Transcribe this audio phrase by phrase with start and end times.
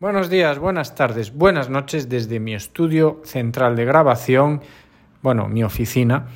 [0.00, 4.62] Buenos días, buenas tardes, buenas noches desde mi estudio central de grabación,
[5.20, 6.28] bueno, mi oficina.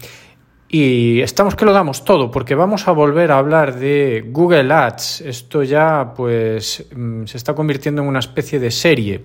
[0.68, 5.23] Y estamos que lo damos todo porque vamos a volver a hablar de Google Ads.
[5.23, 9.23] Esto ya pues mm, se está convirtiendo en una especie de serie.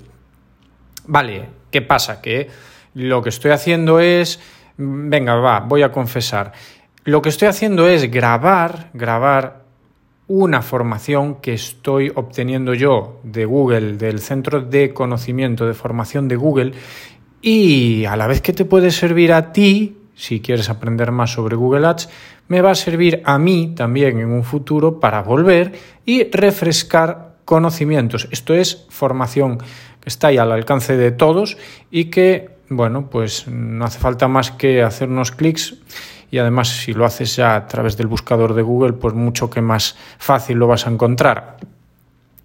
[1.08, 2.22] Vale, ¿qué pasa?
[2.22, 2.48] Que
[2.94, 4.40] lo que estoy haciendo es,
[4.78, 6.54] mm, venga, va, voy a confesar.
[7.04, 9.59] Lo que estoy haciendo es grabar, grabar
[10.30, 16.36] una formación que estoy obteniendo yo de Google, del Centro de Conocimiento de Formación de
[16.36, 16.72] Google,
[17.42, 21.56] y a la vez que te puede servir a ti, si quieres aprender más sobre
[21.56, 22.10] Google Ads,
[22.48, 25.74] me va a servir a mí también en un futuro para volver
[26.06, 28.28] y refrescar conocimientos.
[28.30, 31.58] Esto es formación que está ahí al alcance de todos
[31.90, 35.76] y que, bueno, pues no hace falta más que hacer unos clics
[36.32, 39.62] y además si lo haces ya a través del buscador de Google, pues mucho que
[39.62, 41.58] más fácil lo vas a encontrar.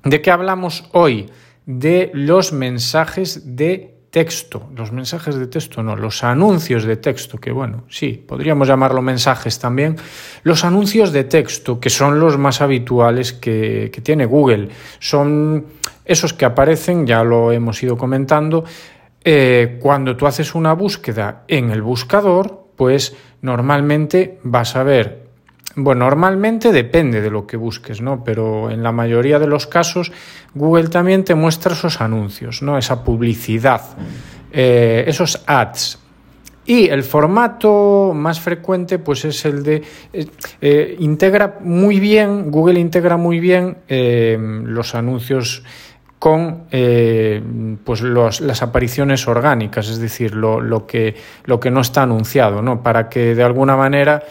[0.03, 1.31] ¿De qué hablamos hoy?
[1.67, 7.51] De los mensajes de texto, los mensajes de texto no, los anuncios de texto, que
[7.51, 9.97] bueno, sí, podríamos llamarlo mensajes también,
[10.45, 14.69] los anuncios de texto, que son los más habituales que, que tiene Google,
[15.01, 15.67] son
[16.05, 18.65] esos que aparecen, ya lo hemos ido comentando,
[19.27, 25.25] eh, cuando tú haces una búsqueda en el buscador, pues normalmente vas a ver,
[25.77, 28.23] bueno, normalmente depende de lo que busques, ¿no?
[28.23, 30.13] Pero en la mayoría de los casos
[30.55, 32.77] Google también te muestra esos anuncios, ¿no?
[32.77, 33.81] Esa publicidad,
[34.53, 36.01] eh, esos ads.
[36.67, 39.83] Y el formato más frecuente pues es el de...
[40.61, 45.63] Eh, integra muy bien, Google integra muy bien los anuncios
[46.25, 47.43] con eh,
[47.85, 52.83] pues las apariciones orgánicas, es decir, lo, que, lo que no está anunciado, ¿no?
[52.83, 54.23] para que de alguna manera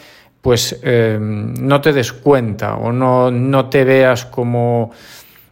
[0.42, 4.90] pues eh, no te des cuenta o no, no te veas como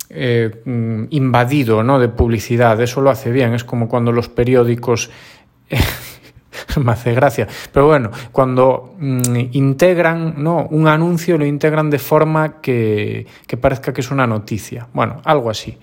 [0.09, 0.49] eh,
[1.11, 1.99] invadido ¿no?
[1.99, 2.81] de publicidad.
[2.81, 5.11] Eso lo hace bien, es como cuando los periódicos
[6.83, 7.47] me hace gracia.
[7.71, 10.65] Pero bueno, cuando mm, integran ¿no?
[10.71, 14.87] un anuncio, lo integran de forma que, que parezca que es una noticia.
[14.91, 15.77] Bueno, algo así.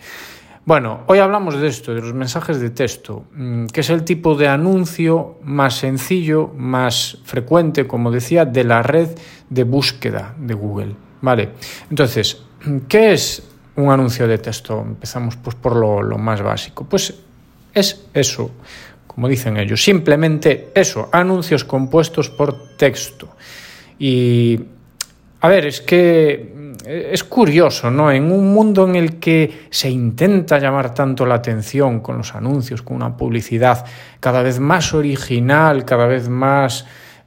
[0.69, 4.35] Bueno, hoy hablamos de esto, de los mensajes de texto, mm, que es el tipo
[4.35, 9.09] de anuncio más sencillo, más frecuente, como decía, de la red
[9.49, 10.95] de búsqueda de Google.
[11.23, 11.53] Vale,
[11.89, 12.43] entonces,
[12.87, 14.83] ¿qué es un anuncio de texto?
[14.83, 16.85] Empezamos pues, por lo, lo más básico.
[16.85, 17.15] Pues
[17.73, 18.51] es eso,
[19.07, 23.31] como dicen ellos, simplemente eso, anuncios compuestos por texto.
[23.99, 24.61] Y,
[25.41, 26.58] a ver, es que
[26.89, 28.11] es curioso, ¿no?
[28.11, 32.81] En un mundo en el que se intenta llamar tanto la atención con los anuncios,
[32.81, 33.85] con una publicidad
[34.21, 36.87] cada vez más original, cada vez más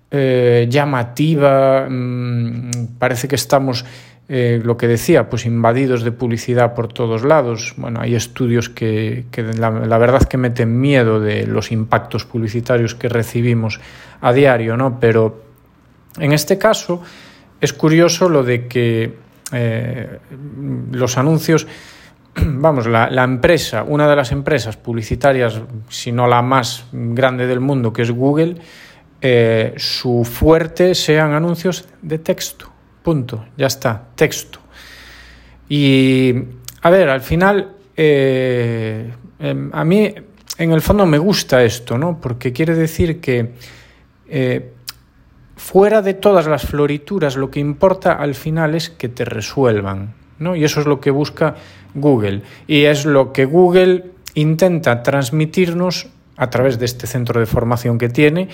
[0.09, 3.85] eh, llamativa, mm, parece que estamos,
[4.27, 7.75] eh, lo que decía, pues invadidos de publicidad por todos lados.
[7.77, 9.25] Bueno, hay estudios que,
[9.59, 13.79] la, la, verdad que meten miedo de los impactos publicitarios que recibimos
[14.21, 14.99] a diario, ¿no?
[14.99, 15.43] Pero
[16.19, 17.03] en este caso
[17.61, 20.19] es curioso lo de que eh,
[20.91, 21.67] los anuncios,
[22.35, 27.91] vamos, la, empresa, una de las empresas publicitarias, si no la más grande del mundo,
[27.91, 28.55] que es Google,
[29.21, 32.71] eh, su fuerte sean anuncios de texto.
[33.03, 33.45] Punto.
[33.57, 34.59] Ya está, texto.
[35.67, 36.33] Y,
[36.81, 40.13] a ver, al final, eh, em, a mí,
[40.57, 42.19] en el fondo, me gusta esto, ¿no?
[42.19, 43.53] Porque quiere decir que
[45.61, 50.55] fuera de todas las florituras, lo que importa al final es que te resuelvan, ¿no?
[50.55, 51.55] Y eso es lo que busca
[51.93, 52.41] Google.
[52.65, 58.09] Y es lo que Google intenta transmitirnos a través de este centro de formación que
[58.09, 58.49] tiene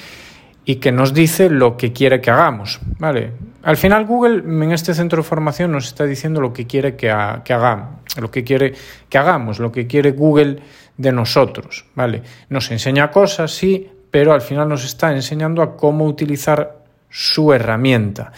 [0.65, 3.31] y que nos dice lo que quiere que hagamos, ¿vale?
[3.63, 7.07] Al final Google en este centro de formación nos está diciendo lo que quiere que,
[7.45, 8.73] que hagamos, lo que quiere
[9.07, 10.59] que hagamos, lo que quiere Google
[10.97, 12.21] de nosotros, ¿vale?
[12.49, 18.31] Nos enseña cosas, sí, pero al final nos está enseñando a cómo utilizar su herramienta.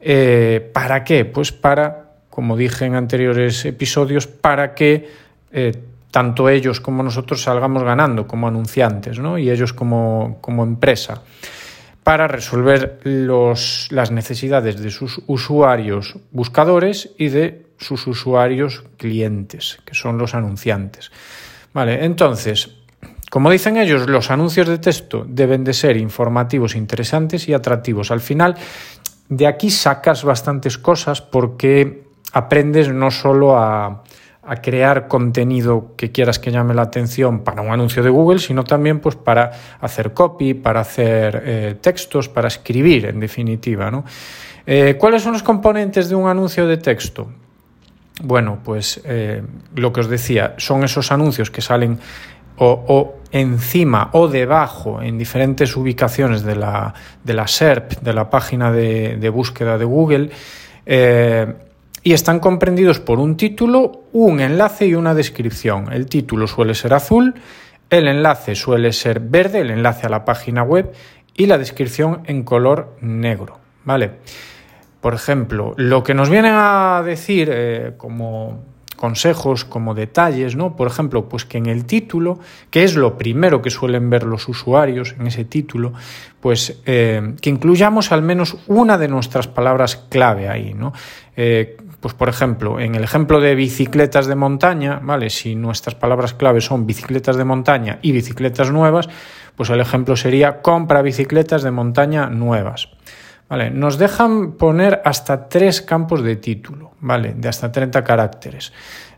[0.00, 1.24] Eh, ¿Para qué?
[1.24, 5.08] Pues para, como dije en anteriores episodios, para que
[5.52, 5.72] eh,
[6.10, 9.38] tanto ellos como nosotros salgamos ganando como anunciantes ¿no?
[9.38, 11.22] y ellos como, como empresa
[12.02, 19.94] para resolver los, las necesidades de sus usuarios buscadores y de sus usuarios clientes, que
[19.94, 21.10] son los anunciantes.
[21.72, 22.70] Vale, entonces,
[23.30, 28.10] como dicen ellos, los anuncios de texto deben de ser informativos, interesantes y atractivos.
[28.10, 28.56] Al final,
[29.28, 34.02] de aquí sacas bastantes cosas porque aprendes no solo a,
[34.62, 38.98] crear contenido que quieras que llame la atención para un anuncio de Google, sino también
[38.98, 44.02] pues, para hacer copy, para hacer eh, textos, para escribir, en definitiva.
[44.66, 47.28] Eh, ¿Cuáles son los componentes de un anuncio de texto?
[48.22, 49.42] bueno, pues eh,
[49.74, 51.98] lo que os decía, son esos anuncios que salen
[52.56, 58.72] o, encima o debajo en diferentes ubicaciones de la, de la SERP, de la página
[58.72, 60.30] de, búsqueda de Google,
[60.86, 61.54] eh,
[62.02, 65.92] y están comprendidos por un título, un enlace y una descripción.
[65.92, 67.34] El título suele ser azul,
[67.90, 70.92] el enlace suele ser verde, el enlace a la página web,
[71.34, 73.58] y la descripción en color negro.
[73.84, 74.10] ¿Vale?
[75.00, 78.62] Por ejemplo, lo que nos vienen a decir eh, como
[79.00, 80.76] consejos, como detalles, ¿no?
[80.76, 82.38] Por ejemplo, pues que en el título,
[82.70, 85.94] que es lo primero que suelen ver los usuarios en ese título,
[86.38, 90.92] pues eh, que incluyamos al menos una de nuestras palabras clave ahí, ¿no?
[91.34, 95.30] Eh, pues por ejemplo, en el ejemplo de bicicletas de montaña, ¿vale?
[95.30, 99.08] Si nuestras palabras clave son bicicletas de montaña y bicicletas nuevas,
[99.56, 102.90] pues el ejemplo sería compra bicicletas de montaña nuevas.
[103.50, 107.34] Vale, nos dejan poner hasta tres campos de título, ¿vale?
[107.36, 108.72] De hasta 30 caracteres.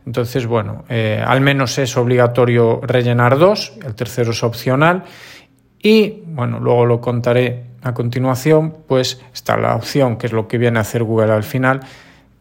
[0.06, 5.04] Entonces, bueno, eh, al menos es obligatorio rellenar dos, el tercero es opcional.
[5.82, 10.56] Y, bueno, luego lo contaré a continuación, pues está la opción, que es lo que
[10.56, 11.80] viene a hacer Google al final,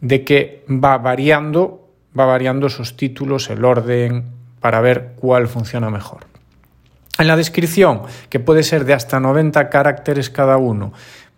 [0.00, 4.24] de que va variando, va variando esos títulos, el orden,
[4.60, 6.32] para ver cuál funciona mejor.
[7.18, 10.92] En la descripción, que puede ser de hasta 90 caracteres cada uno,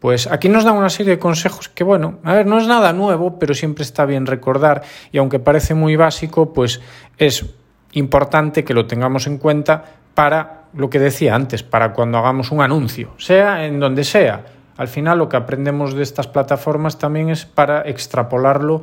[0.04, 2.92] pues aquí nos dan una serie de consejos que, bueno, a ver, no es nada
[2.92, 6.82] nuevo, pero siempre está bien recordar y aunque parece muy básico, pues
[7.16, 7.46] es
[7.92, 9.82] importante que lo tengamos en cuenta
[10.14, 14.44] para lo que decía antes, para cuando hagamos un anuncio, sea en donde sea.
[14.76, 18.82] Al final lo que aprendemos de estas plataformas también es para extrapolarlo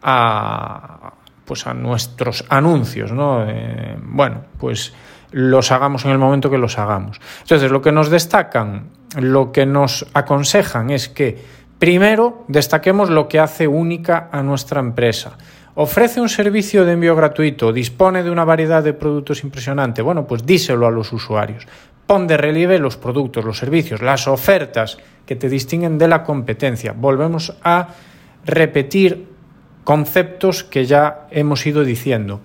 [0.00, 1.12] a,
[1.44, 3.44] pues a nuestros anuncios, ¿no?
[3.46, 4.94] Eh, bueno, pues
[5.32, 7.20] los hagamos en el momento que los hagamos.
[7.42, 8.90] Entonces, lo que nos destacan
[9.20, 11.36] lo que nos aconsejan es que
[11.78, 15.36] primero destaquemos lo que hace única a nuestra empresa.
[15.74, 20.02] Ofrece un servicio de envío gratuito, dispone de una variedad de productos impresionante.
[20.02, 21.66] Bueno, pues díselo a los usuarios.
[22.06, 26.92] Pon de relieve los productos, los servicios, las ofertas que te distinguen de la competencia.
[26.92, 27.88] Volvemos a
[28.44, 29.28] repetir
[29.84, 32.40] conceptos que ya hemos ido diciendo.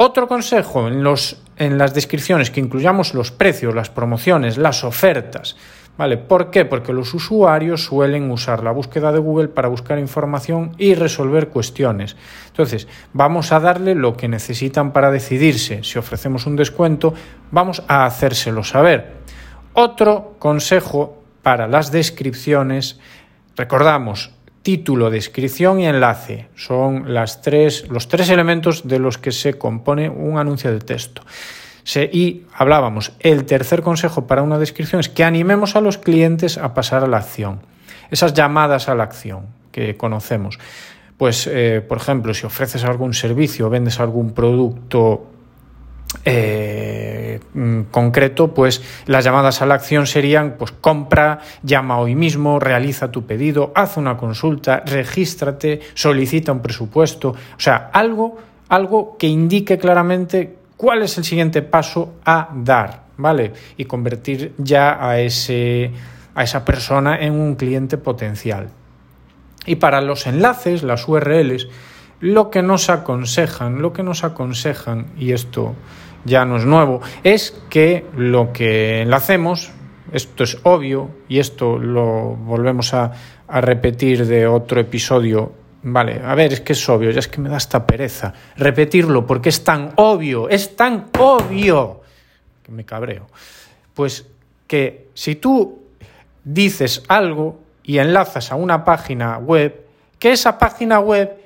[0.00, 5.56] Otro consejo en, los, en las descripciones que incluyamos los precios, las promociones, las ofertas.
[5.96, 6.18] ¿Vale?
[6.18, 6.64] ¿Por qué?
[6.64, 12.16] Porque los usuarios suelen usar la búsqueda de Google para buscar información y resolver cuestiones.
[12.46, 15.82] Entonces, vamos a darle lo que necesitan para decidirse.
[15.82, 17.12] Si ofrecemos un descuento,
[17.50, 19.14] vamos a hacérselo saber.
[19.72, 23.00] Otro consejo para las descripciones,
[23.56, 24.30] recordamos,
[24.68, 26.48] título, descripción y enlace.
[26.54, 31.22] Son las tres, los tres elementos de los que se compone un anuncio de texto
[31.96, 36.74] y hablábamos, el tercer consejo para una descripción es que animemos a los clientes a
[36.74, 37.60] pasar a la acción.
[38.10, 40.58] Esas llamadas a la acción que conocemos.
[41.16, 45.30] Pues, eh, por ejemplo, si ofreces algún servicio o vendes algún producto
[46.24, 47.17] eh,
[47.90, 53.26] concreto, pues las llamadas a la acción serían, pues compra, llama hoy mismo, realiza tu
[53.26, 58.38] pedido, haz una consulta, regístrate, solicita un presupuesto, o sea, algo,
[58.68, 63.52] algo que indique claramente cuál es el siguiente paso a dar, ¿vale?
[63.76, 65.90] Y convertir ya a, ese,
[66.34, 68.70] a esa persona en un cliente potencial.
[69.66, 71.68] Y para los enlaces, las URLs,
[72.20, 75.74] lo que nos aconsejan, lo que nos aconsejan, y esto
[76.24, 79.70] ya no es nuevo, es que lo que enlacemos,
[80.12, 83.12] esto es obvio, y esto lo volvemos a,
[83.48, 87.48] repetir de otro episodio Vale, a ver, es que es obvio, ya es que me
[87.48, 92.02] da esta pereza repetirlo porque es tan obvio, es tan obvio
[92.62, 93.28] que me cabreo.
[93.94, 94.26] Pues
[94.66, 95.78] que si tú
[96.44, 99.86] dices algo y enlazas a una página web,
[100.18, 101.37] que esa página web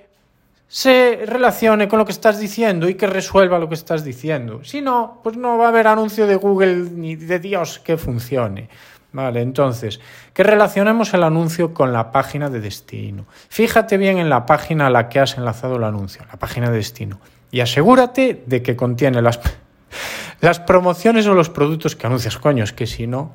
[0.72, 4.64] se relacione con lo que estás diciendo y que resuelva lo que estás diciendo.
[4.64, 8.70] Si no, pues no va a haber anuncio de Google ni de Dios que funcione.
[9.12, 10.00] Vale, entonces,
[10.32, 13.26] que relacionemos el anuncio con la página de destino.
[13.50, 16.78] Fíjate bien en la página a la que has enlazado el anuncio, la página de
[16.78, 19.40] destino, y asegúrate de que contiene las,
[20.40, 22.38] las promociones o los productos que anuncias.
[22.38, 23.34] Coño, es que si no,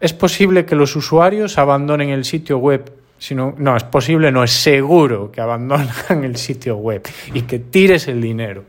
[0.00, 3.01] es posible que los usuarios abandonen el sitio web.
[3.22, 7.02] Si no, es posible, no es seguro que abandonen el sitio web
[7.32, 8.64] y que tires el dinero.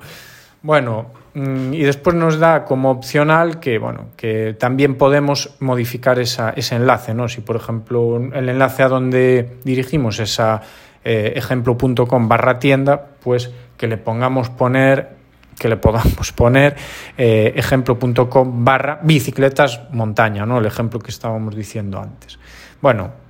[0.62, 6.52] Bueno, mm, y después nos da como opcional que, bueno, que también podemos modificar esa,
[6.52, 7.28] ese enlace, ¿no?
[7.30, 10.62] Si, por ejemplo, el enlace a donde dirigimos esa
[11.04, 15.16] eh, ejemplo.com barra tienda, pues que le pongamos poner
[15.58, 16.76] que le podamos poner
[17.18, 20.60] eh, ejemplo.com barra bicicletas montaña, ¿no?
[20.60, 22.38] El ejemplo que estábamos diciendo antes.
[22.80, 23.23] Bueno,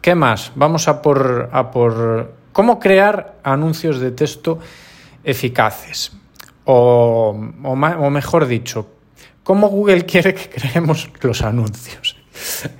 [0.00, 0.52] ¿qué más?
[0.54, 4.58] Vamos a por, a por ¿Cómo crear anuncios de texto
[5.22, 6.12] eficaces?
[6.64, 8.88] O, o, mejor dicho,
[9.44, 12.16] ¿cómo Google quiere que creemos los anuncios?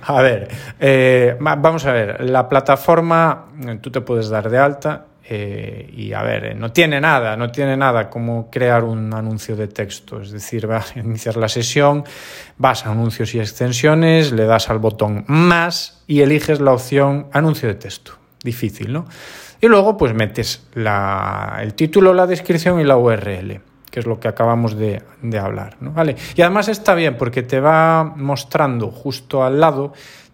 [0.03, 3.47] A ver, eh, vamos a ver, la plataforma,
[3.81, 7.77] tú te puedes dar de alta eh, y a ver, no tiene nada, no tiene
[7.77, 10.21] nada como crear un anuncio de texto.
[10.21, 12.03] Es decir, vas a iniciar la sesión,
[12.57, 17.67] vas a anuncios y extensiones, le das al botón más y eliges la opción anuncio
[17.67, 18.13] de texto.
[18.43, 19.05] Difícil, ¿no?
[19.61, 23.61] Y luego pues metes el título, la descripción y la URL
[23.91, 25.75] que es lo que acabamos de, de hablar.
[25.81, 25.91] ¿no?
[25.91, 26.15] ¿Vale?
[26.35, 29.91] Y además está bien porque te va mostrando justo al lado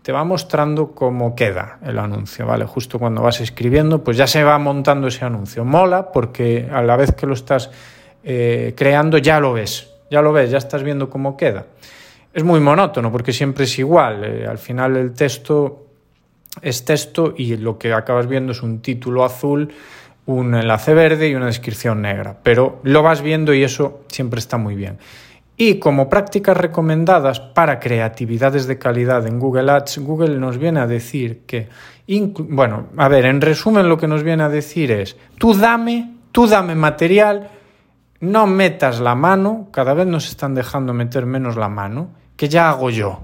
[0.08, 2.64] te va mostrando cómo queda el anuncio, ¿vale?
[2.64, 5.66] Justo cuando vas escribiendo, pues ya se va montando ese anuncio.
[5.66, 7.72] Mola porque a la vez que lo estás
[8.24, 11.66] eh, creando ya lo ves, ya lo ves, ya estás viendo cómo queda.
[12.34, 14.24] Es muy monótono porque siempre es igual.
[14.24, 15.88] Eh, al final el texto
[16.62, 19.74] es texto y lo que acabas viendo es un título azul,
[20.26, 22.38] un enlace verde y una descripción negra.
[22.44, 25.00] Pero lo vas viendo y eso siempre está muy bien.
[25.60, 30.86] Y como prácticas recomendadas para creatividades de calidad en Google Ads, Google nos viene a
[30.86, 31.68] decir que,
[32.48, 36.46] bueno, a ver, en resumen lo que nos viene a decir es, tú dame, tú
[36.46, 37.50] dame material,
[38.20, 42.70] no metas la mano, cada vez nos están dejando meter menos la mano, que ya
[42.70, 43.22] hago yo.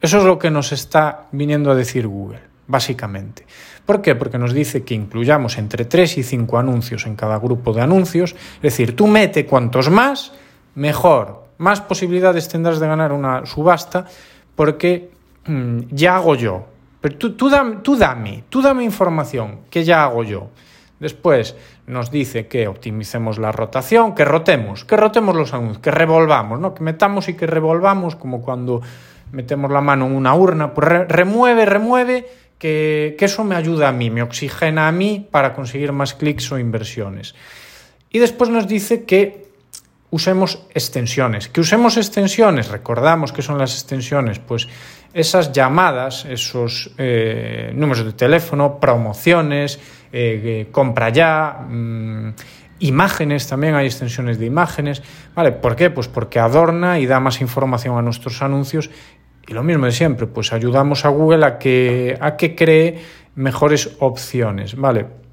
[0.00, 3.46] Eso es lo que nos está viniendo a decir Google, básicamente.
[3.84, 4.14] ¿Por qué?
[4.14, 8.34] Porque nos dice que incluyamos entre 3 y 5 anuncios en cada grupo de anuncios,
[8.56, 10.32] es decir, tú mete cuantos más,
[10.74, 14.06] mejor, más posibilidades tendrás de ganar una subasta
[14.54, 15.10] porque
[15.46, 16.66] mm, ya hago yo.
[17.00, 20.50] Pero tú, tú, dame, tú dame, tú dame información que ya hago yo.
[20.98, 21.54] Después
[21.86, 26.74] nos dice que optimicemos la rotación, que rotemos, que rotemos los anuncios, que revolvamos, ¿no?
[26.74, 28.80] que metamos y que revolvamos, como cuando
[29.30, 32.26] metemos la mano en una urna, pues remueve, remueve,
[32.58, 36.50] que, que eso me ayuda a mí, me oxigena a mí para conseguir más clics
[36.52, 37.34] o inversiones.
[38.10, 39.45] Y después nos dice que
[40.16, 41.48] usemos extensiones.
[41.48, 44.68] Que usemos extensiones, recordamos que son las extensiones, pues
[45.12, 49.78] esas llamadas, esos eh, números de teléfono, promociones,
[50.12, 52.34] eh, compra ya, mm,
[52.80, 55.02] imágenes, también hay extensiones de imágenes.
[55.34, 55.52] ¿Vale?
[55.52, 55.90] ¿Por qué?
[55.90, 58.90] Pues porque adorna y da más información a nuestros anuncios.
[59.46, 63.00] Y lo mismo de siempre, pues ayudamos a Google a que, a que cree
[63.36, 64.74] mejores opciones.
[64.76, 65.25] ¿Vale?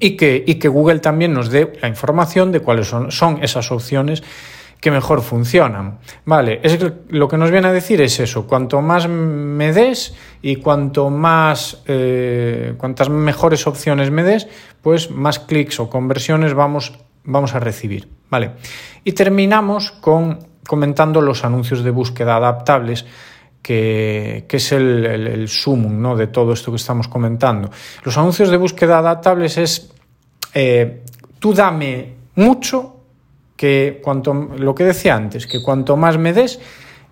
[0.00, 3.70] Y que, y que Google también nos dé la información de cuáles son, son esas
[3.70, 4.22] opciones
[4.80, 5.98] que mejor funcionan.
[6.24, 10.56] Vale, es lo que nos viene a decir es eso, cuanto más me des y
[10.56, 14.48] cuanto más, eh, cuantas mejores opciones me des,
[14.80, 18.08] pues más clics o conversiones vamos, vamos a recibir.
[18.30, 18.52] Vale,
[19.04, 23.04] y terminamos con comentando los anuncios de búsqueda adaptables
[23.62, 26.16] que, es el, el, sumum ¿no?
[26.16, 27.70] de todo esto que estamos comentando.
[28.04, 29.92] Los anuncios de búsqueda adaptables es
[30.54, 31.04] eh,
[31.38, 32.96] tú dame mucho,
[33.56, 36.58] que cuanto, lo que decía antes, que cuanto más me des,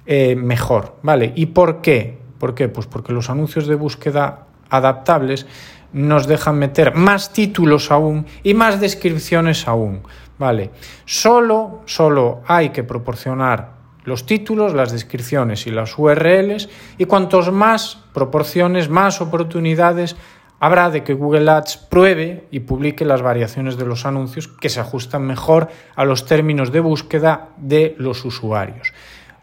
[0.07, 1.33] eh, mejor, ¿vale?
[1.37, 2.19] ¿Y por qué?
[2.39, 2.69] ¿Por qué?
[2.69, 5.47] Pues porque los anuncios de búsqueda adaptables
[5.93, 10.03] nos dejan meter más títulos aún y más descripciones aún,
[10.39, 10.71] ¿vale?
[11.05, 13.78] Solo, solo hay que proporcionar
[14.09, 20.17] los títulos, las descripciones y las URLs y cuantos más proporciones, más oportunidades
[20.61, 24.81] habrá de que Google Ads pruebe y publique las variaciones de los anuncios que se
[24.81, 28.93] ajustan mejor a los términos de búsqueda de los usuarios,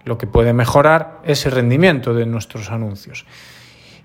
[0.04, 3.26] lo que puede mejorar ese rendimiento de nuestros anuncios.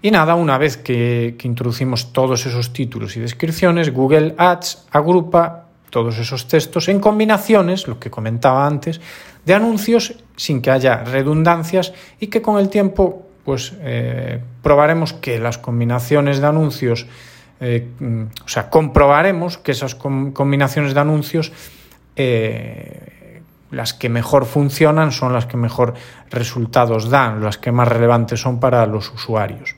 [0.03, 5.70] Y nada, una vez que, que introducimos todos esos títulos y descripciones, Google Ads agrupa
[5.91, 9.01] todos esos textos en combinaciones, lo que comentaba antes,
[9.45, 15.39] de anuncios sin que haya redundancias y que con el tiempo pues eh, probaremos que
[15.39, 17.07] las combinaciones de anuncios,
[17.61, 17.89] eh,
[18.45, 21.53] o sea, comprobaremos que esas combinaciones de anuncios,
[22.17, 25.95] eh, las que mejor funcionan son las que mejor
[26.31, 29.75] resultados dan, las que más relevantes son para los usuarios.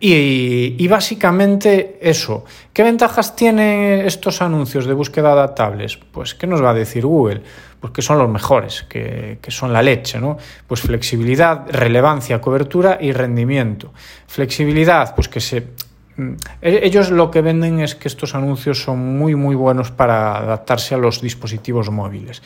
[0.00, 2.44] Y, básicamente eso.
[2.72, 5.96] ¿Qué ventajas tienen estos anuncios de búsqueda adaptables?
[5.96, 7.42] Pues, ¿qué nos va a decir Google?
[7.80, 10.36] Pues que son los mejores, que, que son la leche, ¿no?
[10.66, 13.92] Pues flexibilidad, relevancia, cobertura y rendimiento.
[14.26, 15.68] Flexibilidad, pues que se
[16.16, 16.32] mm,
[16.62, 20.94] e-, ellos lo que venden es que estos anuncios son muy muy buenos para adaptarse
[20.94, 22.42] a los dispositivos móviles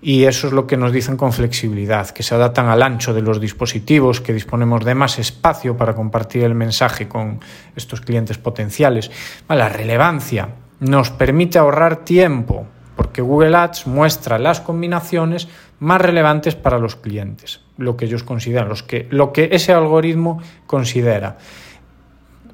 [0.00, 3.22] y eso es lo que nos dicen con flexibilidad, que se adaptan al ancho de
[3.22, 7.40] los dispositivos, que disponemos de más espacio para compartir el mensaje con
[7.74, 9.10] estos clientes potenciales.
[9.48, 10.50] La relevancia
[10.80, 15.48] nos permite ahorrar tiempo, porque Google Ads muestra las combinaciones
[15.80, 20.40] más relevantes para los clientes, lo que ellos consideran, los que, lo que ese algoritmo
[20.66, 21.38] considera.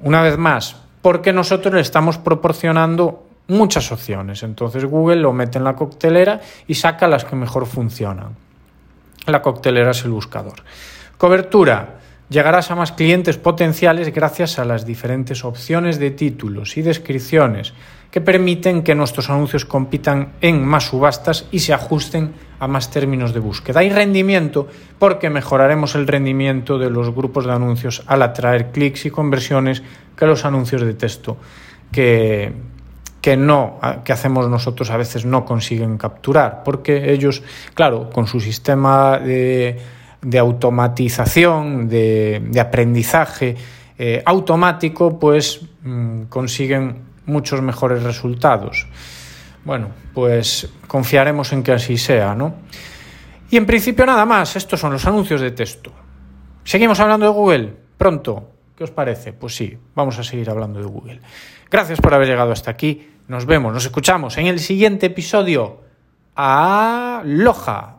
[0.01, 4.43] Una vez más, porque nosotros le estamos proporcionando muchas opciones.
[4.43, 8.35] Entonces Google lo mete en la coctelera y saca las que mejor funcionan.
[9.27, 10.63] La coctelera es el buscador.
[11.17, 11.99] Cobertura.
[12.27, 17.73] Llegarás a más clientes potenciales gracias a las diferentes opciones de títulos y descripciones
[18.09, 23.31] que permiten que nuestros anuncios compitan en más subastas y se ajusten a más términos
[23.31, 23.83] de búsqueda.
[23.83, 29.11] Y rendimiento, porque mejoraremos el rendimiento de los grupos de anuncios al atraer clics y
[29.11, 29.83] conversiones
[30.17, 31.37] que los anuncios de texto
[31.91, 32.51] que,
[33.25, 37.41] que no que hacemos nosotros a veces no consiguen capturar, porque ellos,
[37.73, 39.79] claro, con su sistema de
[40.37, 43.55] automatización, de, aprendizaje
[43.97, 48.85] eh, automático, pues mm, consiguen muchos mejores resultados.
[49.63, 52.53] Bueno, pues confiaremos en que así sea, ¿no?
[53.49, 55.91] Y en principio nada más, estos son los anuncios de texto.
[56.63, 57.73] ¿Seguimos hablando de Google?
[57.97, 58.51] Pronto.
[58.77, 59.33] ¿Qué os parece?
[59.33, 61.21] Pues sí, vamos a seguir hablando de Google.
[61.71, 63.14] Gracias por haber llegado hasta aquí.
[63.27, 65.81] Nos vemos, nos escuchamos en el siguiente episodio.
[66.35, 67.94] Aloha.